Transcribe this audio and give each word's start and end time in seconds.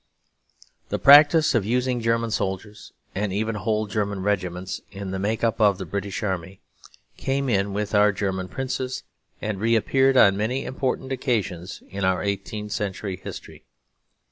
The 0.89 0.97
practice 0.97 1.53
of 1.53 1.63
using 1.63 2.01
German 2.01 2.31
soldiers, 2.31 2.91
and 3.13 3.31
even 3.31 3.53
whole 3.53 3.85
German 3.85 4.23
regiments, 4.23 4.81
in 4.91 5.11
the 5.11 5.19
make 5.19 5.43
up 5.43 5.61
of 5.61 5.77
the 5.77 5.85
British 5.85 6.23
army, 6.23 6.59
came 7.17 7.47
in 7.47 7.71
with 7.71 7.93
our 7.93 8.11
German 8.11 8.47
princes, 8.47 9.03
and 9.43 9.59
reappeared 9.59 10.17
on 10.17 10.35
many 10.35 10.65
important 10.65 11.11
occasions 11.11 11.83
in 11.87 12.03
our 12.03 12.23
eighteenth 12.23 12.71
century 12.71 13.15
history. 13.15 13.63